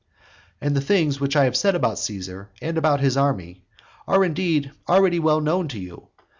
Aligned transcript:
IV. 0.01 0.41
And 0.67 0.75
the 0.75 0.81
things 0.81 1.19
which 1.19 1.35
I 1.35 1.43
have 1.43 1.55
said 1.55 1.75
about 1.75 1.99
Caesar 1.99 2.49
and 2.59 2.75
about 2.79 3.01
his 3.01 3.17
army, 3.17 3.61
are, 4.07 4.23
indeed, 4.25 4.71
already 4.89 5.19
well 5.19 5.41
known 5.41 5.67
to 5.67 5.79
you. 5.79 6.07